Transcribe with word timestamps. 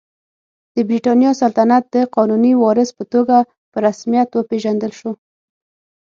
د 0.75 0.77
برېټانیا 0.89 1.31
سلطنت 1.41 1.83
د 1.95 1.97
قانوني 2.15 2.53
وارث 2.61 2.89
په 2.97 3.03
توګه 3.13 3.37
په 3.71 3.77
رسمیت 3.87 4.29
وپېژندل 4.31 4.91
شو. 4.99 5.11